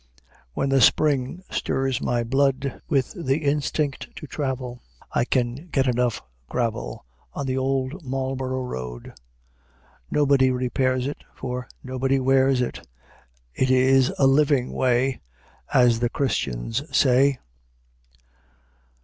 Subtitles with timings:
[0.53, 4.81] When the spring stirs my blood With the instinct to travel,
[5.11, 9.13] I can get enough gravel On the Old Marlborough Road.
[10.09, 12.81] Nobody repairs it, For nobody wears it;
[13.53, 15.21] It is a living way,
[15.71, 17.37] As the Christians say.